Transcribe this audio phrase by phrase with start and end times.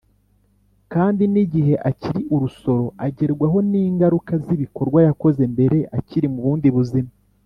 [0.93, 7.11] kandi n’igihe akiri urusoro agerwaho n’ingaruka z’ibikorwa yakoze mbere akiri mu bundi buzima.